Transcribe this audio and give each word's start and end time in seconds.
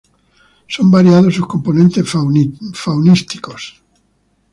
Son 0.75 0.89
variados 0.89 1.35
sus 1.35 1.45
componentes 1.45 2.11
faunísticos. 2.83 3.83